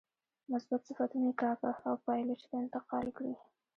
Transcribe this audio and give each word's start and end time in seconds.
مثبت 0.53 0.81
صفتونه 0.87 1.25
یې 1.29 1.37
کاکه 1.41 1.71
او 1.87 1.95
پایلوچ 2.05 2.41
ته 2.49 2.55
انتقال 2.63 3.07
کړي. 3.17 3.33